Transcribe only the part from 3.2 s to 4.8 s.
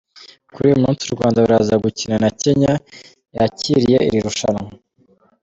yakiriye iri rushanwa.